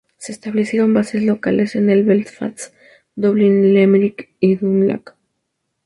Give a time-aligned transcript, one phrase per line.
[0.17, 2.73] Se establecieron bases locales en Belfast,
[3.13, 5.15] Dublin, Limerick y Dundalk.